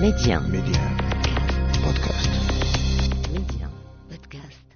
[0.00, 0.96] Medi1 Medi1
[1.84, 2.30] Podcast
[3.32, 3.70] Medi1
[4.10, 4.66] Podcast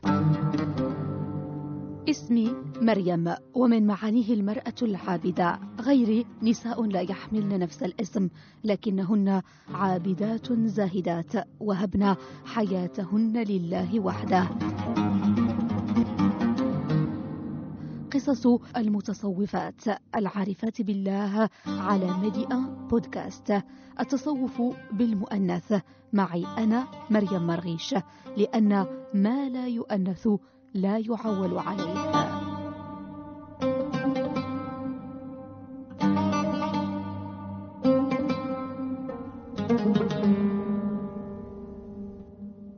[2.09, 2.51] اسمي
[2.83, 5.61] مريم ومن معانيه المرأة العابدة.
[5.81, 8.29] غيري نساء لا يحملن نفس الاسم
[8.65, 9.43] لكنهن
[9.75, 12.15] عابدات زاهدات وهبن
[12.45, 14.49] حياتهن لله وحده.
[18.21, 18.47] قصص
[18.77, 19.83] المتصوفات
[20.17, 23.63] العارفات بالله على Medi1 Podcast.
[24.01, 24.63] التصوف
[24.93, 25.75] بالمؤنث.
[26.13, 27.95] معي أنا مريم مرغيش
[28.37, 30.29] لأن ما لا يؤنث
[30.75, 32.11] لا يعول عليه.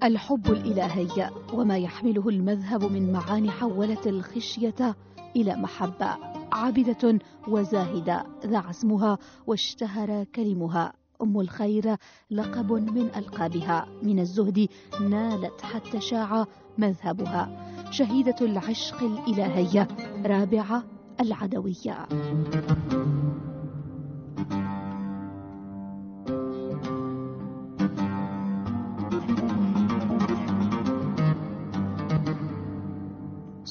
[0.02, 4.96] الحب الإلهي وما يحمله المذهب من معاني حولت الخشية
[5.36, 6.16] إلى محبة
[6.52, 7.18] عابدة
[7.48, 10.92] وزاهدة ذا عزمها واشتهر كلمها
[11.22, 11.96] أم الخير
[12.30, 13.86] لقب من ألقابها.
[14.02, 14.68] من الزهد
[15.00, 16.46] نالت حتى شاع
[16.78, 17.72] مذهبها.
[17.90, 19.86] شهيدة العشق الإلهي
[20.26, 20.84] رابعة
[21.20, 22.06] العدوية.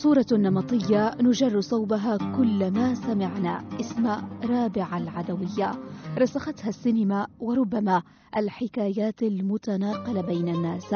[0.02, 3.64] صورة نمطية نجر صوبها كلما سمعنا.
[3.80, 4.08] اسم
[4.44, 5.72] رابعة العدوية.
[6.18, 8.04] رسختها السينما وربما
[8.38, 10.96] الحكايات المتناقلة بين الناس.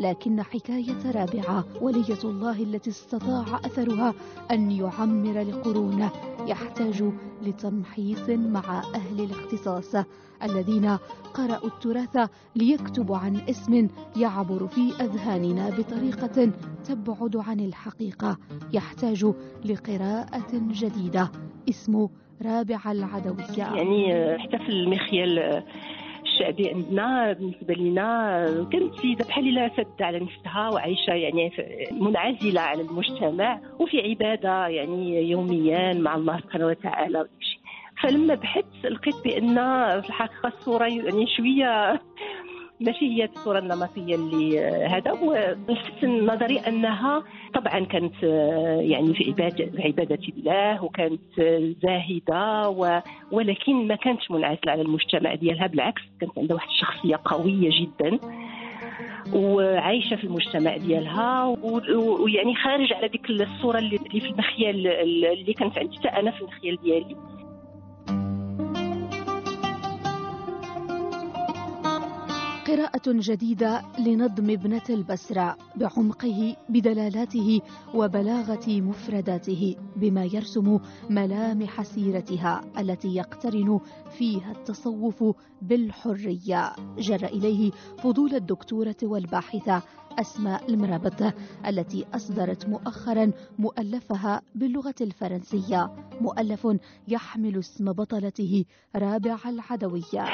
[0.00, 4.14] لكن حكاية رابعة ولية الله التي استطاع أثرها
[4.50, 6.08] أن يعمر لقرون
[6.46, 7.04] يحتاج
[7.42, 9.94] لتمحيص مع أهل الاختصاص
[10.42, 10.98] الذين
[11.34, 16.52] قرأوا التراث ليكتبوا عن اسم يعبر في أذهاننا بطريقة
[16.84, 18.38] تبعد عن الحقيقة.
[18.72, 19.32] يحتاج
[19.64, 21.30] لقراءة جديدة.
[21.68, 22.08] اسم
[22.42, 23.56] رابعة العدوية.
[23.58, 25.62] يعني حتى في المخيال
[26.36, 31.52] الشعبي عندنا بالنسبة لنا كانت سيدة بحال لا سد على نفسها وعايشة يعني
[31.92, 37.26] منعزلة على المجتمع وفي عبادة يعني يوميا مع الله سبحانه وتعالى
[38.02, 39.54] فلما بحثت لقيت بأن
[40.00, 42.00] في الحقيقة الصورة يعني شوية
[42.80, 47.22] ماشي هي الصورة النمطيه اللي هذا ولفت نظري أنها
[47.54, 48.22] طبعا كانت
[48.80, 51.20] يعني في عبادة عبادة الله وكانت
[51.82, 53.00] زاهدة و
[53.32, 58.18] ولكن ما كانتش منعزلة على المجتمع ديالها بالعكس كانت عندها واحد الشخصية قوية جدا
[59.34, 61.44] وعايشة في المجتمع ديالها
[62.20, 66.76] ويعني خارج على ديك الصورة اللي في المخيال اللي كانت عندي حتى أنا في المخيال
[66.82, 67.16] ديالي.
[72.66, 77.60] قراءة جديدة لنظم ابنة البسراء بعمقه بدلالاته
[77.94, 80.78] وبلاغة مفرداته بما يرسم
[81.10, 83.80] ملامح سيرتها التي يقترن
[84.18, 85.24] فيها التصوف
[85.62, 86.72] بالحرية.
[86.98, 89.82] جر إليه فضول الدكتورة والباحثة
[90.20, 91.34] أسماء المرابط
[91.68, 95.90] التي أصدرت مؤخرا مؤلفها باللغة الفرنسية.
[96.20, 96.66] مؤلف
[97.08, 98.64] يحمل اسم بطلته
[98.96, 100.24] رابع العدوية.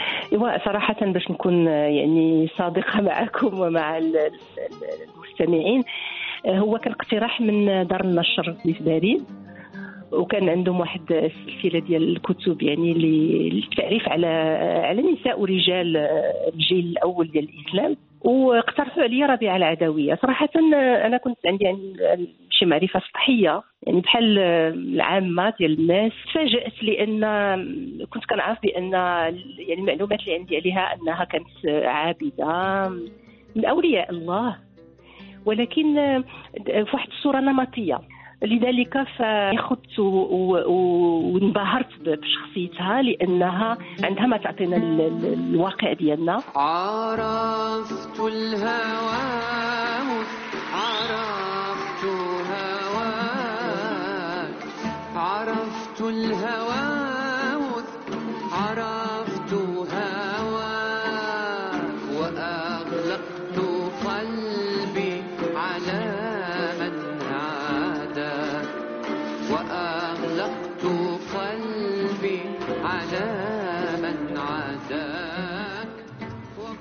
[0.64, 5.82] صراحة باش نكون يعني صادقة معكم ومع المستمعين
[6.46, 9.22] هو كان اقتراح من دار النشر في باريس.
[10.12, 14.26] وكان عندهم واحد السلسلة ديال الكتب يعني للتعريف على
[14.84, 15.96] على نساء ورجال
[16.54, 17.96] الجيل الأول ديال الإسلام.
[18.20, 20.18] واقترحوا عليا ربيعه العدوية.
[20.22, 20.48] صراحة
[21.06, 21.94] أنا كنت عندي يعني
[22.50, 26.12] شي معرفة سطحية يعني بحال العامة ديال الناس.
[26.30, 27.20] تفاجأت لأن
[28.10, 32.88] كنت كنعرف بأن يعني المعلومات اللي عندي عليها أنها كانت عابدة
[33.56, 34.56] من أولياء الله.
[35.46, 36.22] ولكن
[36.66, 38.00] في واحد الصورة نمطية.
[38.42, 46.42] لذلك فخذت وانبهرت بشخصيتها لأنها عندها ما تعطينا الواقع ديالنا.
[46.56, 49.22] عرفت الهوى
[50.74, 52.04] عرفت
[52.52, 53.72] هواك
[55.16, 56.82] عرفت الهوى
[58.52, 59.01] عرفت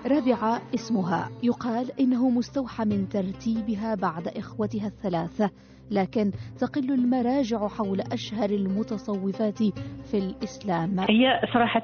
[0.05, 1.29] رابعة اسمها.
[1.43, 5.51] يقال إنه مستوحى من ترتيبها بعد إخوتها الثلاثة
[5.91, 9.57] لكن تقل المراجع حول أشهر المتصوفات
[10.03, 10.99] في الإسلام.
[10.99, 11.83] هي صراحة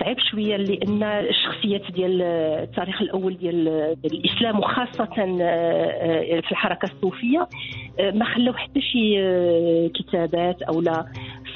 [0.00, 2.22] صعب شوية لأن الشخصيات ديال
[2.62, 3.68] التاريخ الأول ديال
[4.04, 5.04] الإسلام وخاصة
[6.40, 7.48] في الحركة الصوفية
[8.14, 9.18] ما خلاو حتى شي
[9.88, 11.06] كتابات أو لا.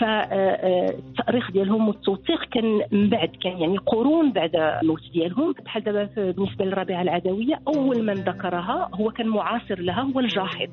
[0.02, 5.54] فالتأريخ ديالهم والتوثيق كان من بعد كان يعني قرون بعد الموت ديالهم.
[5.64, 10.68] بحال دابا بالنسبة للرابعة العدوية أول من ذكرها هو كان معاصر لها هو الجاحظ.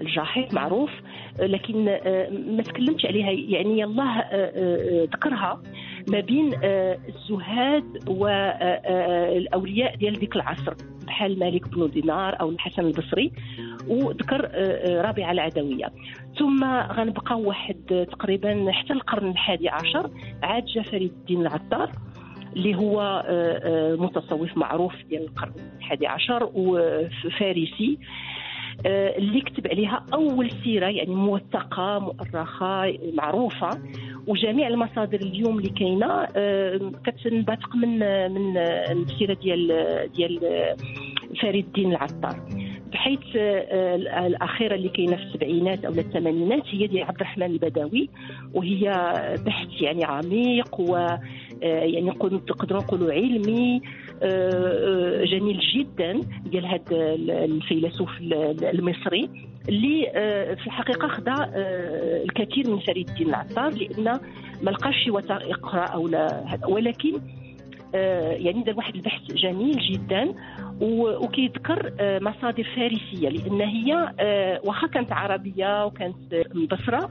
[0.00, 0.90] الجاحظ معروف
[1.38, 1.84] لكن
[2.56, 3.30] ما تكلمتش عليها.
[3.30, 4.24] يعني الله
[5.04, 5.62] ذكرها
[6.10, 6.50] ما بين
[7.08, 10.74] الزهاد والاولياء ديال ذيك العصر.
[11.06, 13.32] بحال مالك بن دينار أو الحسن البصري.
[13.88, 14.50] وذكر
[15.04, 15.86] رابعة العدوية.
[16.38, 20.10] ثم غنبقى واحد تقريبا حتى القرن الحادي عشر
[20.42, 21.90] عاد جا فريد الدين العطار
[22.56, 23.24] اللي هو
[23.98, 27.98] متصوف معروف ديال القرن الحادي عشر وفارسي
[28.86, 33.70] اللي كتب عليها أول سيرة يعني موثقة مؤرخة معروفة.
[34.26, 36.24] وجميع المصادر اليوم اللي كاينة
[37.04, 37.98] كتنبثق من
[38.32, 39.66] من السيرة ديال
[40.16, 40.40] ديال
[41.42, 42.40] فريد الدين العطار.
[42.92, 43.20] بحيث
[44.26, 48.08] الأخيرة اللي كاينة في السبعينات أو الثمانينات هي ديال عبد الرحمن البدوي
[48.54, 48.88] وهي
[49.46, 50.96] بحث يعني عميق و
[51.62, 52.06] يعني
[52.50, 53.80] نقدروا نقولوا علمي
[55.24, 56.20] جميل جدا
[56.50, 57.14] ديال هذا
[57.44, 58.10] الفيلسوف
[58.62, 59.30] المصري
[59.68, 60.10] اللي
[60.60, 61.34] في الحقيقة خدا
[62.24, 64.20] الكثير من فريد الدين العطار لأن
[64.62, 66.10] ما لقاش شي وثائق أو
[66.68, 67.12] ولكن
[67.94, 70.34] يعني دار واحد البحث جميل جدا
[70.80, 74.12] وكيذكر مصادر فارسية لأن هي
[74.64, 77.10] واخا كانت عربية وكانت مبصرة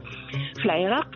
[0.56, 1.08] في العراق.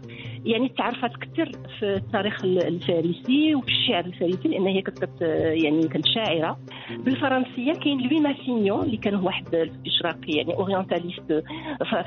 [0.44, 5.22] يعني تعرفت كثر في التاريخ الفارسي وفي الشعر الفارسي لأن هي كتبت
[5.62, 6.58] يعني كانت شاعرة.
[6.98, 11.44] بالفرنسية كاين لوي ماسينيون اللي كان واحد الاشراقي يعني orientaliste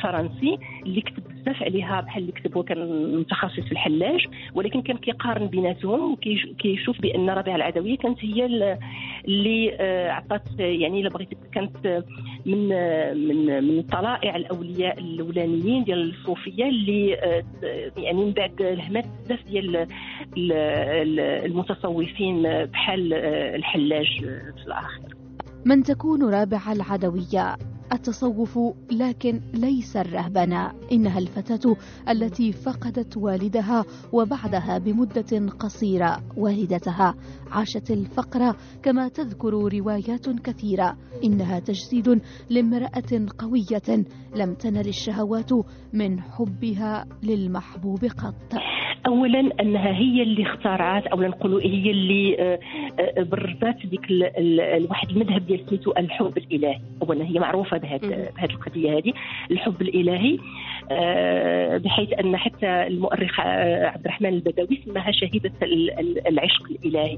[0.04, 4.98] فرنسي اللي كتب بزاف عليها بحال اللي كتب هو كان متخصص في الحلاج ولكن كان
[4.98, 8.46] كيقارن بيناتهم وكيشوف بأن ربيعه العدوية كانت هي
[9.26, 9.78] اللي
[10.10, 12.04] عطات يعني إلا بغيتي كانت
[12.46, 12.68] من
[13.28, 17.10] من من طلائع الأولياء الأولانيين ديال الصوفية اللي
[17.98, 19.88] يعني من بعد الهمات بزاف ديال
[21.46, 23.14] المتصوفين بحال
[23.56, 24.08] الحلاج
[24.58, 25.16] في الآخر.
[25.66, 28.60] من تكون رابعه العدوية؟ التصوف
[28.92, 31.76] لكن ليس الرهبنه إنها الفتاة
[32.10, 37.16] التي فقدت والدها وبعدها بمدة قصيرة والدتها.
[37.52, 40.98] عاشت الفقر كما تذكر روايات كثيرة.
[41.24, 44.06] إنها تجسيد لامرأة قوية
[44.36, 45.50] لم تنل الشهوات
[45.94, 48.56] من حبها للمحبوب قط.
[49.08, 52.60] اولا أنها هي اللي اخترعت أو نقولوا هي اللي
[53.18, 54.08] برزت ديك
[54.90, 56.80] واحد المذهب ديال سميتو الحب الإلهي.
[57.02, 59.14] اولا هي معروفة بهذه القضية هذه
[59.52, 60.38] الحب الإلهي.
[61.78, 65.52] بحيث أن حتى المؤرخ عبد الرحمن البدوي سماها شهيدة
[66.28, 67.18] العشق الإلهي.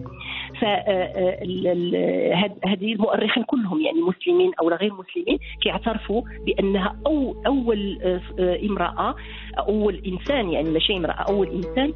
[0.62, 8.00] فهذه المؤرخين كلهم يعني مسلمين أو غير مسلمين كيعترفوا بأنها أو أول
[8.40, 9.16] امرأة
[9.60, 11.94] أول إنسان يعني ماشي امرأة أول إنسان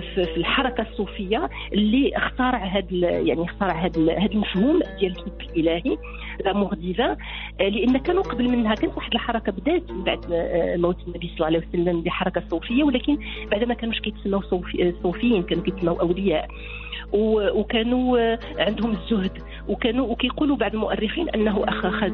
[0.00, 5.96] في الحركة الصوفية اللي اخترع هذا يعني اخترع هذا المفهوم ديال الحب الإلهي
[6.44, 7.16] لا مغديفا
[7.60, 10.20] لأن كانوا قبل منها كانت واحد الحركة بدات بعد
[10.84, 13.18] موت النبي صلى الله عليه وسلم بحركة صوفية ولكن
[13.50, 16.48] بعد ما كانوش كيتسموا صوفي صوفيين كانوا كيتسموا أولياء.
[17.54, 19.32] وكانوا عندهم الزهد.
[19.68, 21.64] وكانوا وكيقولوا بعض المؤرخين أنه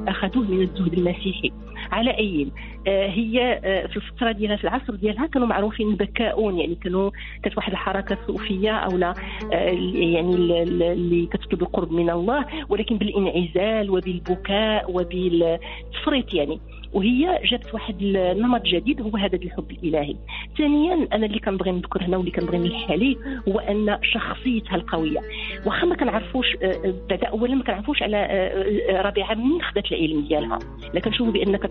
[0.08, 1.52] أخذوه من الزهد المسيحي.
[1.92, 2.46] على أي؟
[2.86, 7.10] هي في الفترة ديالها في العصر ديالها كانوا معروفين البكاؤون يعني كانوا
[7.42, 9.14] كانت واحد الحركة الصوفيه أو لا
[9.52, 16.60] يعني اللي كتطلب القرب من الله ولكن بالإنعزال وبالبكاء وبالتفريط يعني.
[16.92, 20.16] وهي جابت واحد النمط جديد هو هذا الحب الإلهي.
[20.58, 23.16] ثانيا أنا اللي كنبغي نذكر هنا واللي كنبغي نلح عليه
[23.48, 25.20] هو أن شخصيتها القوية.
[25.66, 26.56] واخا ما كنعرفوش
[27.10, 28.50] بعد اولا ما كنعرفوش على
[29.04, 30.58] ربيعة منين خدات العلم ديالها.
[30.94, 31.62] لا كنشوفوا بانك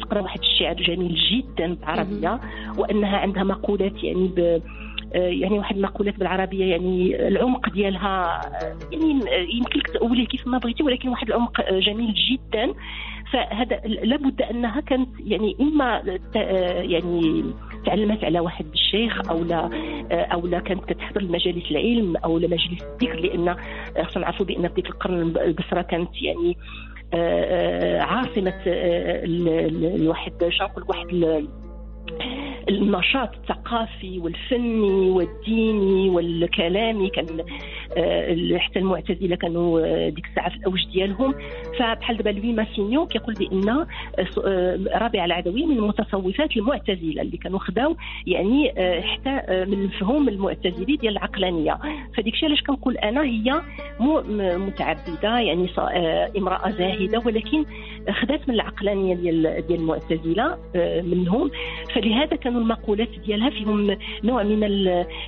[0.00, 2.40] تقرأ واحد الشعر جميل جدا بالعربيه
[2.78, 4.62] وأنها عندها مقولات يعني ب
[5.14, 8.40] يعني واحد المقولات بالعربية يعني العمق ديالها
[8.92, 9.10] يعني
[9.56, 12.74] يمكن لك تأوليه كيف ما بغيتي ولكن واحد العمق جميل جدا.
[13.32, 16.02] فهذا لابد أنها كانت يعني إما
[16.82, 17.44] يعني
[17.86, 19.70] تعلمت على واحد الشيخ أو لا
[20.12, 23.56] أو لا كانت كتحضر المجالس العلم أو لا مجالس الذكر لأن
[24.04, 26.56] خصنا نعرفوا بأن في القرن البصرة كانت يعني
[28.00, 31.12] عاصمة الواحد شنقول واحد
[32.68, 37.26] النشاط الثقافي والفني والديني والكلامي كان
[37.96, 41.34] آه، حتى المعتزلة كانوا آه، ديك الساعة في الأوج ديالهم.
[41.78, 47.96] فبحال دابا لوي ماسينيو كيقول بأن آه، رابعه العدوي من المتصوفات المعتزلة اللي كانوا خداو
[48.26, 48.68] يعني
[49.02, 51.78] حتى من الفهم المعتزلي ديال العقلانية.
[52.16, 53.62] فديك الشيء علاش كنقول أنا هي
[54.00, 54.22] مو
[54.66, 55.68] متعبدة يعني
[56.38, 57.64] امرأة زاهدة ولكن
[58.20, 60.58] خدات من العقلانية ديال ديال المعتزلة
[61.04, 61.50] منهم.
[61.94, 64.62] فلهذا كانوا المقولات ديالها فيهم نوع من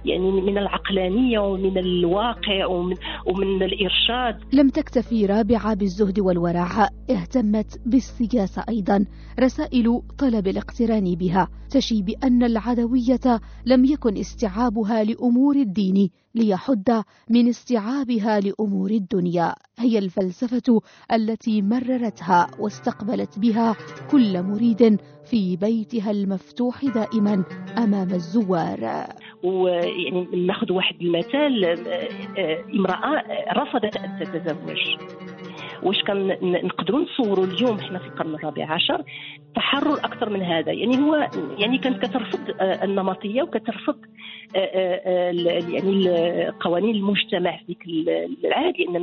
[0.04, 4.54] يعني من العقلانية ومن الواقع ومن, ومن الإرشاد.
[4.54, 9.06] لم تكتفي رابعة بالزهد والورع اهتمت بالسياسة أيضا
[9.40, 16.10] رسائل طلب الاقتران بها تشي بأن العدوية لم يكن استيعابها لأمور الدين.
[16.34, 19.54] ليحد من استيعابها لأمور الدنيا.
[19.78, 20.80] هي الفلسفة
[21.12, 23.76] التي مررتها واستقبلت بها
[24.10, 27.44] كل مريد في بيتها المفتوح دائما
[27.78, 29.06] أمام الزوار.
[29.44, 31.64] ويعني ناخذ واحد المثال
[32.74, 33.22] امرأة
[33.52, 34.78] رفضت أن تتزوج.
[35.82, 36.28] واش كان
[36.64, 39.02] نقدروا نصوروا اليوم إحنا في القرن الرابع عشر
[39.54, 43.96] تحرر أكثر من هذا؟ يعني هو يعني كانت كترفض النمطية وكترفض
[44.54, 47.82] يعني قوانين المجتمع في ذيك
[48.44, 49.02] العهد لأن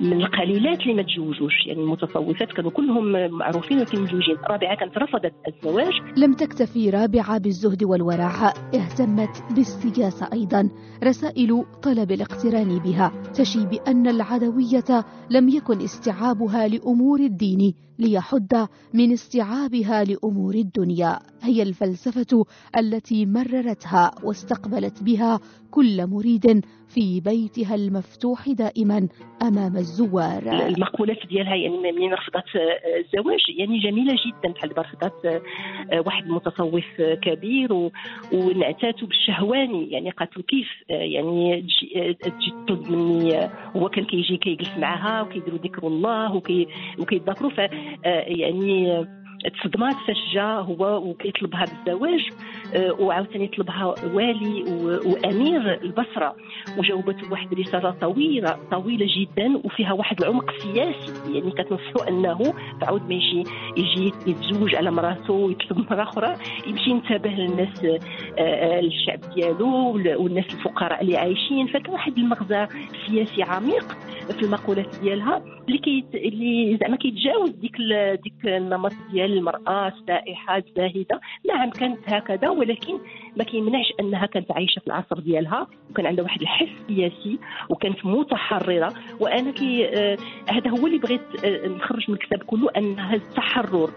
[0.00, 1.66] من القليلات اللي ما تزوجوش.
[1.66, 5.92] يعني المتصوفات كانوا كلهم معروفين ولكن متزوجين رابعة كانت رفضت الزواج.
[6.16, 10.70] لم تكتفي رابعة بالزهد والورع اهتمت بالسياسة أيضا.
[11.04, 13.12] رسائل طلب الاقتران بها.
[13.34, 17.74] تشي بأن العدوية لم يكن استيعابها لأمور الدين.
[17.98, 21.18] ليحد من استيعابها لأمور الدنيا.
[21.42, 22.44] هي الفلسفة
[22.76, 29.08] التي مررتها واستقبلت بها كل مريد في بيتها المفتوح دائما
[29.42, 30.42] أمام الزوار.
[30.42, 32.44] المقولات ديالها يعني منين رفضت
[32.98, 36.84] الزواج يعني جميلة جدا بحال رفضت آه، واحد متصوف
[37.22, 37.90] كبير
[38.32, 41.66] ونعتاته بالشهواني يعني قالت كيف آه، يعني
[42.22, 46.42] تجي تطلب مني هو كان كيجي كيجلس معها وكيديروا ذكر الله
[46.98, 47.70] وكيتذكروا ف آه،
[48.26, 49.06] يعني
[49.50, 52.28] تصدمات فاش جا هو وكيطلبها بالزواج
[52.74, 54.62] آه، وعاوتاني طلبها والي
[55.06, 56.36] وأمير البصرة.
[56.78, 61.34] وجاوبته بواحد الرسالة طويلة طويلة جدا وفيها واحد العمق سياسي.
[61.34, 63.44] يعني كتنصحو أنه تعود ما يجي
[63.76, 66.36] يجي يتزوج على مراته ويطلب مرة أخرى
[66.66, 67.98] يمشي ينتبه للناس آه،
[68.38, 71.66] آه، الشعب ديالو والناس الفقراء اللي عايشين.
[71.66, 72.66] فكان واحد المغزى
[73.06, 73.96] سياسي عميق
[74.32, 77.76] في المقولات ديالها اللي كي اللي زعما كيتجاوز ديك
[78.22, 81.20] ديك النمط ديال المرأة السائحة الزاهدة.
[81.48, 82.98] نعم كانت هكذا ولكن
[83.36, 85.66] ما كيمنعش أنها كانت عايشة في العصر ديالها.
[85.90, 87.38] وكان عندها واحد الحس سياسي
[87.70, 88.92] وكانت متحررة.
[89.20, 90.16] وأنا كي آه
[90.48, 93.90] هذا هو اللي بغيت آه نخرج من الكتاب كله أن هذا التحرر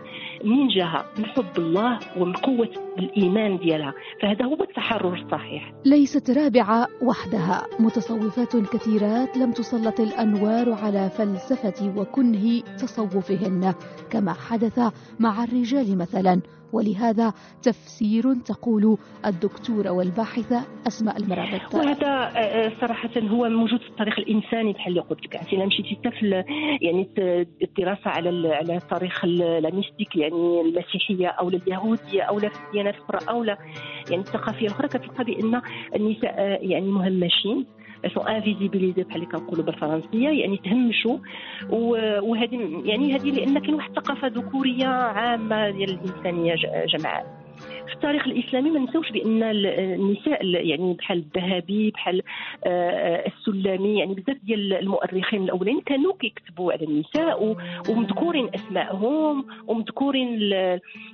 [0.44, 3.94] منين جاها من حب الله ومن قوة الإيمان ديالها.
[4.22, 5.74] فهذا هو التحرر الصحيح.
[5.86, 7.62] ليست رابعة وحدها.
[7.79, 13.74] متصوفات كثيرات لم تسلط الأنوار على فلسفة وكنه تصوفهن.
[14.10, 14.79] كما حدث
[15.20, 16.41] مع الرجال مثلا.
[16.74, 24.20] ولهذا تفسير تقول الدكتورة والباحثة أسماء المرابط وهذا آه، آه، صراحة هو موجود في التاريخ
[24.20, 25.36] الإنساني بحال اللي قلت لك.
[25.36, 26.44] أنت مشيتي في
[26.82, 27.10] يعني
[27.62, 33.44] الدراسة على على التاريخ ال mystique يعني المسيحية أو اليهودية أو في الديانات الأخرى أو
[33.44, 35.62] يعني الثقافية الأخرى كتلقى بأن
[35.96, 37.66] النساء آه، يعني مهمشين.
[38.13, 41.18] sont invisibilisées بحال اللي كنقولوا بالفرنسية يعني تهمشوا
[42.22, 47.47] وهذه يعني هذه لأن كاين واحد الثقافة ذكورية عامة ديال الإنسانية جمعاء
[47.88, 52.22] في التاريخ الإسلامي ما نساوش بأن النساء يعني بحال الذهبي بحال
[52.65, 57.56] آه، السلامي يعني بزاف ديال المؤرخين الأولين كانوا كيكتبوا على النساء
[57.89, 60.39] ومذكورين اسمائهم ومذكورين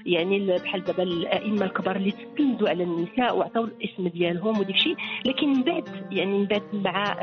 [0.06, 4.96] يعني بحال دابا الأئمة الكبار اللي تسندوا على النساء وعطاو الاسم ديالهم وديك الشيء.
[5.26, 7.18] لكن من بعد يعني من بعد مع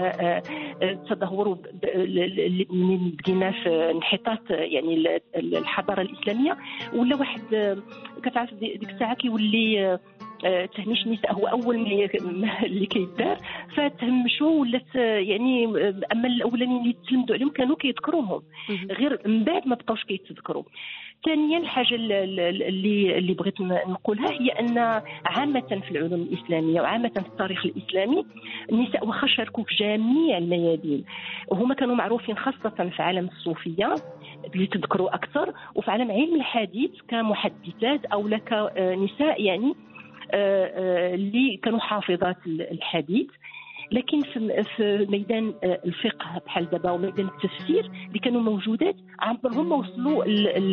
[0.83, 6.57] التدهور آه، آه، من بدينا في انحطاط يعني الحضارة الإسلامية
[6.95, 7.41] ولا واحد
[8.23, 10.01] كتعرف ديك الساعة كيولي آه،
[10.77, 11.79] تهميش النساء هو أول
[12.23, 13.37] ما اللي كيدار
[13.77, 15.65] فتهمشوا ولات يعني
[16.13, 18.43] أما الأولانيين اللي تلمدوا عليهم كانوا كيذكروهم.
[18.91, 20.65] غير من بعد ما بقاوش كيتذكروا.
[21.25, 24.79] ثانيا الحاجة اللي اللي بغيت نقولها هي أن
[25.27, 28.27] عامة في العلوم الإسلامية وعامة في التاريخ الإسلامي
[28.73, 31.05] النساء واخا شاركوا في جميع الميادين.
[31.49, 33.95] وهما كانوا معروفين خاصة في عالم الصوفية
[34.55, 39.75] اللي تذكروا أكثر وفي عالم علم الحديث كمحدثات أو كنساء يعني
[40.35, 41.21] آه، آه،
[43.93, 50.25] لكن في, ميدان آه، الفقه بحال دابا وميدان التفسير اللي كانوا موجودات عمرهم ما وصلوا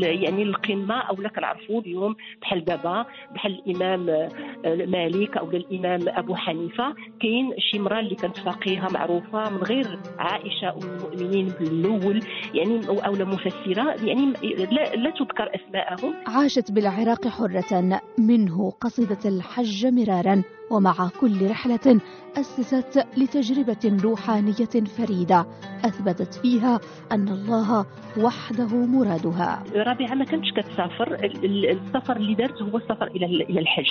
[0.03, 3.05] يعني القمه أو لا كنعرفوا اليوم بحال دابا
[3.35, 4.29] بحال الإمام آه،
[4.65, 6.95] مالك أو الإمام أبو حنيفة.
[7.21, 12.19] كاين شي امرأة اللي كانت فقيهة معروفة من غير عائشة أم المؤمنين بالأول
[12.53, 14.33] يعني أو مفسرة يعني
[14.71, 16.13] لا, لا تذكر أسماءهم.
[16.27, 22.01] عاشت بالعراق حرة منه قصدت الحج مرارا ومع كل رحلة
[22.37, 25.45] أسست لتجربة روحانية فريدة
[25.85, 26.79] أثبتت فيها
[27.11, 27.85] أن الله
[28.17, 29.63] وحده مرادها.
[29.75, 33.89] رابعه ما كانتش كتسافر ال- ال- السفر اللي دارت هو السفر إلى ال- إلى الحج.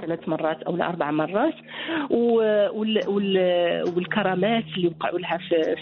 [0.00, 1.54] ثلاث مرات أو لا أربع مرات
[3.96, 5.76] والكرامات اللي وقعوا لها في,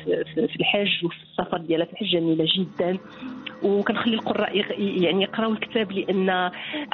[0.60, 2.98] الحج وفي السفر ديالها في الحج جميلة جدا.
[3.62, 4.56] وكنخلي القراء
[5.02, 6.30] يعني يقراوا الكتاب لأن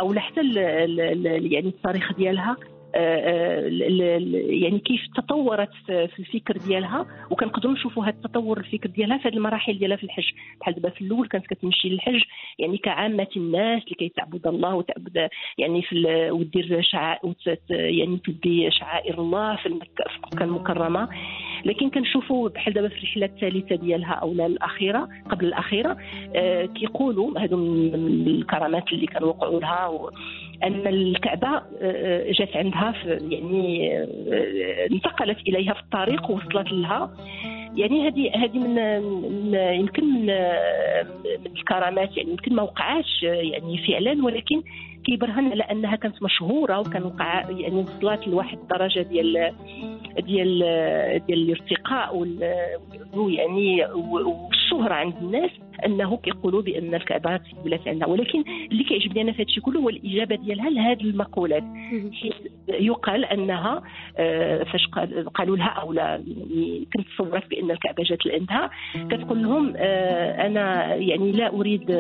[0.00, 8.04] أو حتى يعني التاريخ ديالها ال- ال- يعني كيف تطورت في الفكر ديالها وكنقدروا نشوفوا
[8.04, 10.30] هذا التطور الفكر ديالها في هذه المراحل ديالها في الحج.
[10.60, 12.22] بحال دابا في الأول كانت كتمشي للحج
[12.58, 15.28] يعني كعامة الناس لكي تعبد الله وتعبد
[15.58, 17.34] يعني في ودير شعائر
[17.70, 21.08] يعني تلبي شعائر الله في المكة في مكة المكرمة.
[21.64, 25.96] لكن كنشوفوا بحال دابا في الرحلة الثالثة ديالها أو لا الأخيرة قبل الأخيرة
[26.36, 30.10] آه، كيقولوا هادو من الكرامات اللي كانوا وقعوا لها
[30.62, 37.10] أن الكعبة آه، جات عندها في يعني آه، انتقلت إليها في الطريق ووصلت لها.
[37.76, 38.74] يعني هذه هذه من
[39.50, 40.26] من- يمكن من
[41.40, 44.62] من الكرامات يعني يمكن ما وقعاتش يعني فعلا ولكن
[45.04, 49.52] كيبرهن على أنها كانت مشهورة وكان وقع يعني وصلت لواحد الدرجة ديال
[50.18, 50.58] ديال
[51.26, 52.26] ديال الارتقاء
[53.28, 55.50] يعني والشهرة عند الناس.
[55.86, 59.88] أنه كيقولوا بان الكعبه تولات عندها ولكن اللي كيعجبني أنا في هذا الشيء كله هو
[59.88, 61.62] الإجابة ديالها لهذه المقولات.
[62.12, 62.34] حيث
[62.68, 63.82] يقال أنها
[64.16, 68.70] آه، فاش قال- قالوا لها أو لا يعني كنت تصورت بأن الكعبة جات لعندها
[69.10, 71.90] كتقول لهم آه، أنا يعني لا أريد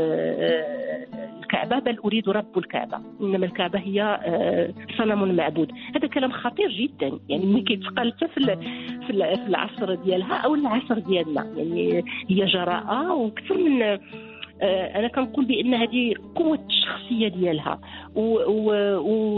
[1.62, 2.98] الكعبة بل أريد رب الكعبة.
[3.20, 5.72] إنما الكعبة هي آه، صنم معبود.
[5.96, 7.18] هذا كلام خطير جدا.
[7.28, 8.58] يعني ملي كيتقال حتى في ال-
[9.06, 11.44] في ال- في العصر ديالها أو العصر ديالنا.
[11.56, 17.80] يعني هي جراءة وكثر من آه، أنا كنقول بأن هذه قوة الشخصية ديالها.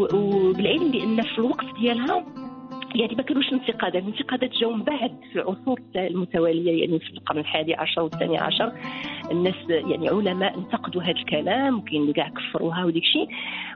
[0.03, 2.25] وبالعلم بأن في الوقت ديالها
[2.95, 4.03] يعني ما كانوش انتقادات.
[4.03, 8.73] الانتقادات جاوا من بعد في العصور المتوالية يعني في القرن الحادي عشر والثاني عشر.
[9.31, 13.29] الناس يعني علماء انتقدوا هذا الكلام وكاين اللي كاع كفروها وديك الشيء.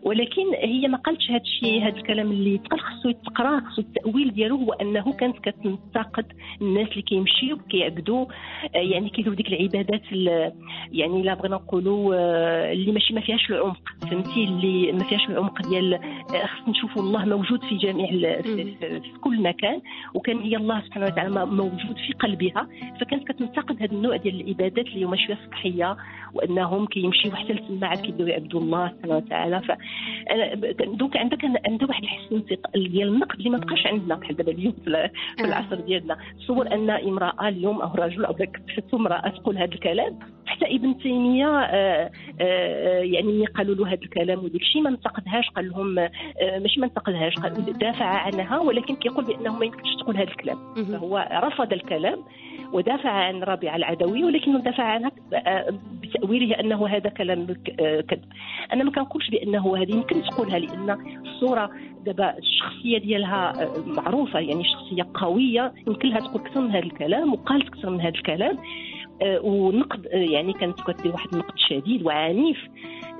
[0.02, 4.56] ولكن هي ما قالتش هذا الشيء هذا الكلام اللي تقال خصو يتقرا خصو التأويل ديالو
[4.56, 6.26] هو أنه كانت كتنتقد
[6.62, 8.26] الناس اللي كيمشيو كيعبدوا.
[8.74, 10.52] آه، يعني كيديروا ديك العبادات ال-
[10.92, 15.68] يعني لا بغينا نقولوا آه، اللي ماشي ما فيهاش العمق فهمتي؟ اللي ما فيهاش العمق
[15.68, 18.06] ديال آه، خصنا نشوفوا الله موجود في جميع
[18.42, 19.80] في, في, في كل مكان
[20.14, 22.66] وكان هي الله سبحانه وتعالى م- موجود في قلبها
[23.00, 25.96] فكانت كتنتقد هذا النوع ديال العبادات اللي هما شوية سطحيه
[26.34, 29.60] وأنهم كيمشيو حتى لتما عاد كيبداو يعبدوا الله سبحانه وتعالى.
[29.60, 29.72] ف
[30.84, 31.38] donc عندك
[31.68, 35.10] عندها واحد الحس انتق- ديال النقد اللي ما بقاش عندنا بحال دابا اليوم في آه.
[35.44, 36.16] العصر ديالنا.
[36.38, 41.58] تصور أن امرأة اليوم أو رجل أو كتبت امرأة تقول هذا الكلام حتى ابن تيمية
[41.58, 46.10] آه، آه، يعني ملي قالوا له هذا الكلام وديك الشيء ما انتقدهاش قال لهم آه،
[46.58, 47.34] ماشي ما انتقدهاش
[47.80, 50.58] دافع عنها ولكن كيقول بأنه ما يمكنش تقول هذا الكلام.
[50.74, 52.18] فهو رفض الكلام
[52.72, 55.10] ودافع عن ربيعه العدويه ولكنه دافع عنها
[56.02, 57.46] بتأويله أنه هذا كلام
[58.08, 58.24] كذب.
[58.72, 60.90] أنا ما كنقولش بأنه هذه يمكن تقولها لأن
[61.26, 61.70] الصورة
[62.04, 63.52] دابا الشخصية ديالها
[63.86, 68.14] معروفة يعني شخصية قوية يمكن لها تقول أكثر من هذا الكلام وقالت أكثر من هذا
[68.14, 68.58] الكلام.
[69.22, 72.58] ونقد آه، يعني كانت كدير واحد النقد شديد وعنيف.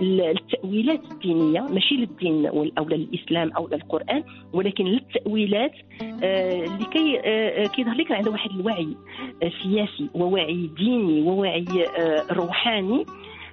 [0.01, 2.47] التأويلات الدينية ماشي للدين
[2.79, 5.73] أو للإسلام أو للقرآن ولكن للتاويلات
[6.23, 8.89] آه، اللي كي آه، آه، كيظهر لك عندها واحد الوعي
[9.43, 11.65] آه، سياسي ووعي ديني ووعي
[11.99, 13.05] آه، روحاني.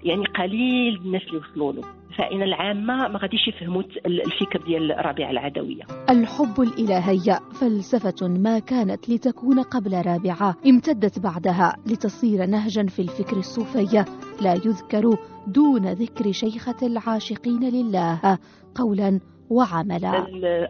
[0.03, 1.81] يعني قليل الناس اللي وصلوا له.
[2.17, 5.83] فإن العامة ما غاديش يفهموا ال- الفكر ديال ربيعة العدوية.
[6.09, 14.05] الحب الإلهي فلسفة ما كانت لتكون قبل رابعة امتدت بعدها لتصير نهجا في الفكر الصوفي.
[14.41, 18.37] لا يذكر دون ذكر شيخة العاشقين لله
[18.75, 19.19] قولا
[19.51, 20.09] وعملا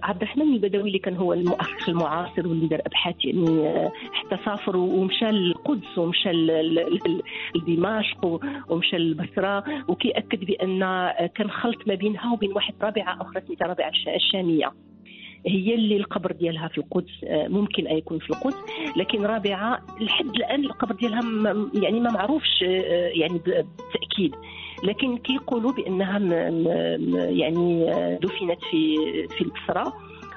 [0.03, 4.77] عبد الرحمن البدوي اللي كان هو المؤرخ المعاصر واللي دار أبحاث يعني آه، حتى سافر
[4.77, 6.29] ومشى للقدس ومشى
[7.55, 8.39] لدمشق
[8.69, 13.89] ومشى للبصره وكيأكد بأن آه، كان خلط ما بينها وبين واحد رابعة أخرى سميتها رابعة
[13.89, 14.71] الش- الشامية.
[15.47, 18.55] هي اللي القبر ديالها في القدس آه، ممكن أن يكون في القدس.
[18.97, 21.21] لكن رابعة لحد الآن القبر ديالها
[21.73, 23.43] يعني ما معروفش آه، يعني ب-
[23.77, 24.35] بالتاكيد
[24.83, 25.71] لكن كيقولوا
[26.97, 28.95] م- يعني آه، دفنت في
[29.37, 29.93] في البصرة.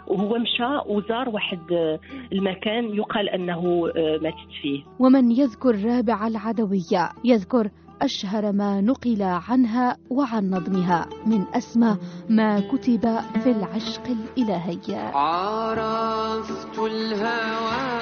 [0.07, 2.01] وهو مشى وزار واحد آه،
[2.33, 4.83] المكان يقال أنه آه، ماتت فيه.
[4.99, 7.69] ومن يذكر رابع العدوية يذكر
[8.03, 11.97] أشهر ما نقل عنها وعن نظمها من أسمى
[12.29, 14.97] ما كتب في العشق الإلهي.
[15.15, 17.95] عرفت الهوى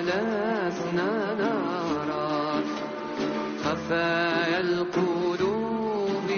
[0.00, 2.68] ولسنا نراك
[3.64, 6.28] خفايا القلوب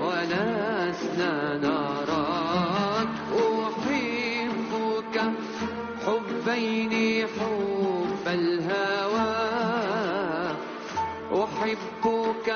[0.00, 5.16] ولسنا نراك أحبك
[6.06, 6.94] حبين
[7.26, 9.34] حب الهوى.
[11.44, 12.48] أحبك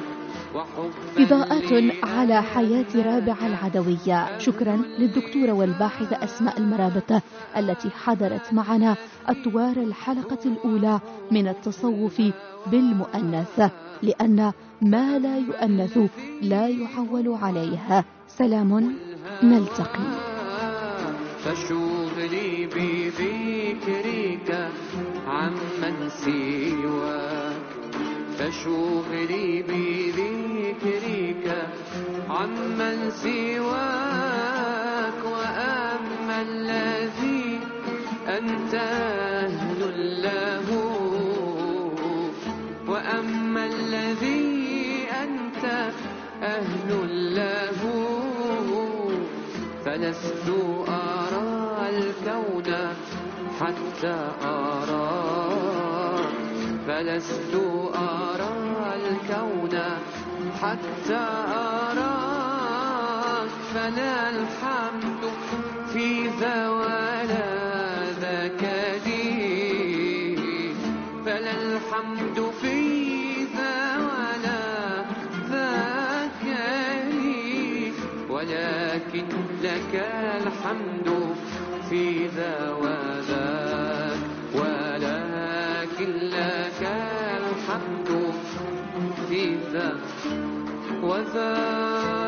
[0.56, 4.38] وحبا إضاءات على حياة رابع العدوية.
[4.40, 7.22] شكرا للدكتورة والباحثة أسماء المرابطة
[7.58, 8.96] التي حضرت معنا
[9.28, 11.00] أطوار الحلقة الأولى
[11.32, 12.22] من التصوف
[12.68, 13.72] بالمؤنث
[14.04, 15.98] لأن ما لا يؤنث
[16.42, 18.96] لا يعول عليه سلام
[19.44, 20.37] نلتقي.
[21.48, 24.50] فشغلي بذكرك
[25.28, 27.72] عمن سواك
[28.38, 31.46] فشغلي بذكرك
[32.30, 37.60] عمن سواك وأما الذي
[38.28, 39.80] أنت أهل
[40.24, 40.68] له.
[42.88, 45.66] وأما الذي أنت
[46.44, 46.90] أهل
[47.36, 47.80] له.
[49.86, 50.50] فلست
[50.88, 51.07] أرى
[52.38, 52.94] الكون
[53.60, 56.34] حتى أراك
[56.88, 57.54] فلست
[57.96, 59.80] أرى الكون
[60.62, 61.24] حتى
[61.98, 65.24] أراك فلا الحمد
[65.94, 66.28] في
[66.70, 67.50] ولا
[68.22, 68.64] ذاك
[69.06, 70.36] لي
[71.26, 72.78] فلا الحمد في
[73.98, 75.06] ولا
[75.50, 76.44] ذاك
[77.12, 77.92] لي
[78.30, 79.28] ولكن
[79.64, 79.94] لك
[80.42, 81.08] الحمد
[81.90, 82.70] في ذا
[84.56, 86.82] ولكن لك
[87.40, 88.34] الحمد
[89.30, 89.98] في ذا
[91.04, 92.27] وذاك.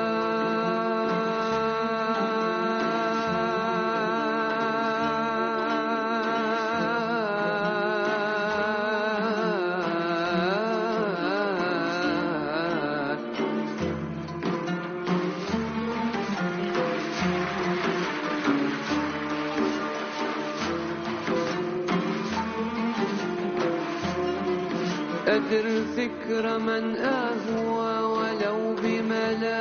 [26.39, 29.60] ذكر من أهوى ولو بملامي.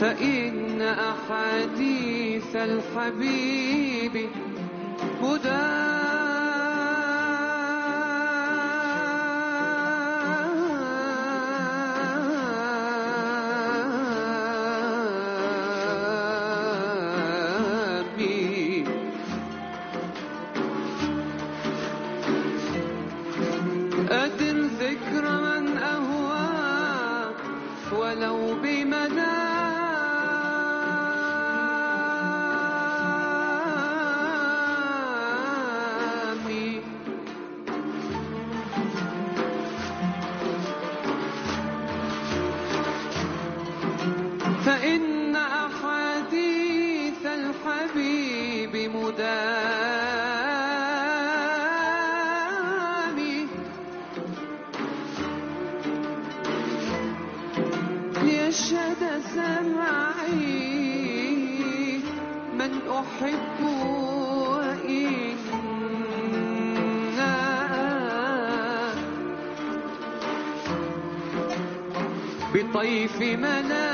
[0.00, 4.28] فإن أحاديث الحبيب
[5.22, 6.19] هدامي
[51.90, 53.46] قدامي
[58.22, 59.02] ليشهد
[59.34, 60.40] سمعي
[62.58, 63.60] من أحب
[64.50, 65.40] وإنا.
[72.54, 73.89] بطيف منامي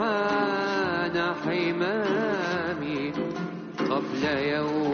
[0.00, 3.12] حان حمامي
[3.90, 4.89] قبل يوم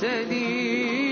[0.00, 1.03] سليم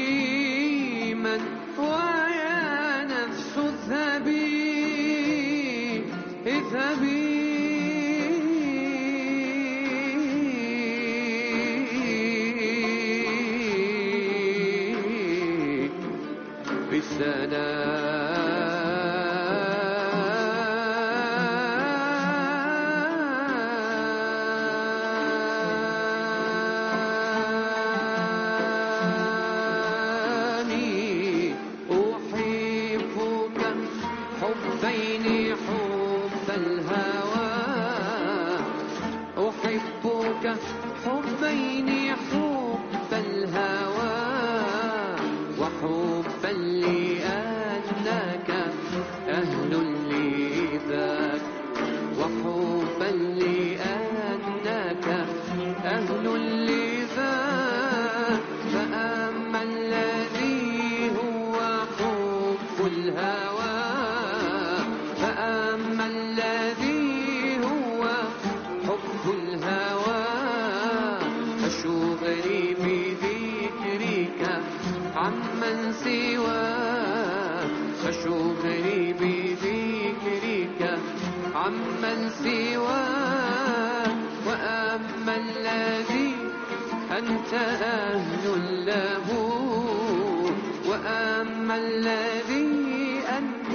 [91.05, 93.75] وأما الذي أنت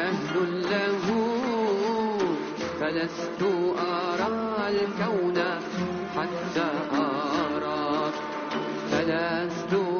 [0.00, 1.06] أهل له؟
[2.80, 3.42] فلست
[3.78, 5.38] أرى الكون
[6.16, 8.12] حتى أراك.
[8.90, 9.91] فلست